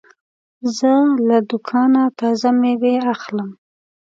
[0.77, 0.91] زه
[1.27, 3.49] له دوکانه تازه مېوې اخلم.